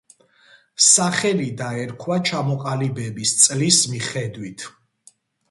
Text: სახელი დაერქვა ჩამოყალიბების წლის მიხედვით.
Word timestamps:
სახელი 0.85 1.49
დაერქვა 1.59 2.17
ჩამოყალიბების 2.31 3.35
წლის 3.45 3.81
მიხედვით. 3.93 4.67